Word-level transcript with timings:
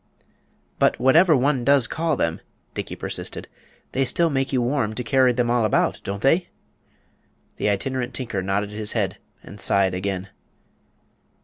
"But 0.79 0.99
whatever 0.99 1.37
one 1.37 1.63
does 1.63 1.85
call 1.85 2.17
them," 2.17 2.41
Dickey 2.73 2.95
persisted, 2.95 3.47
"they 3.91 4.03
still 4.03 4.31
make 4.31 4.51
you 4.51 4.59
warm 4.59 4.95
to 4.95 5.03
carry 5.03 5.31
them 5.31 5.51
all 5.51 5.63
about, 5.63 6.01
don't 6.03 6.23
they?" 6.23 6.47
The 7.57 7.69
Itinerant 7.69 8.15
Tinker 8.15 8.41
nodded 8.41 8.71
his 8.71 8.93
head 8.93 9.19
and 9.43 9.61
sighed 9.61 9.93
again. 9.93 10.29